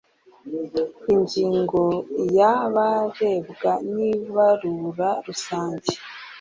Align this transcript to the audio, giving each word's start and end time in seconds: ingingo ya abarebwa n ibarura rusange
ingingo 1.13 1.81
ya 2.37 2.49
abarebwa 2.67 3.71
n 3.93 3.93
ibarura 4.11 5.09
rusange 5.25 5.93